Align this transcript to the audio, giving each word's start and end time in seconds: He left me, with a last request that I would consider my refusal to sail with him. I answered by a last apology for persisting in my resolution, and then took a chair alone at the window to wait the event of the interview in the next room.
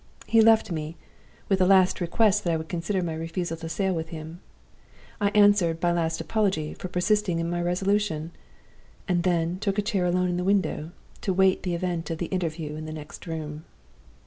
He 0.25 0.41
left 0.41 0.71
me, 0.71 0.97
with 1.47 1.61
a 1.61 1.65
last 1.67 2.01
request 2.01 2.43
that 2.43 2.51
I 2.51 2.57
would 2.57 2.67
consider 2.67 3.03
my 3.03 3.13
refusal 3.13 3.55
to 3.57 3.69
sail 3.69 3.93
with 3.93 4.09
him. 4.09 4.39
I 5.19 5.29
answered 5.35 5.79
by 5.79 5.89
a 5.89 5.93
last 5.93 6.19
apology 6.19 6.73
for 6.73 6.87
persisting 6.87 7.37
in 7.37 7.51
my 7.51 7.61
resolution, 7.61 8.31
and 9.07 9.21
then 9.21 9.59
took 9.59 9.77
a 9.77 9.83
chair 9.83 10.07
alone 10.07 10.29
at 10.31 10.37
the 10.37 10.43
window 10.43 10.89
to 11.21 11.33
wait 11.33 11.61
the 11.61 11.75
event 11.75 12.09
of 12.09 12.17
the 12.17 12.25
interview 12.33 12.75
in 12.77 12.85
the 12.87 12.93
next 12.93 13.27
room. 13.27 13.63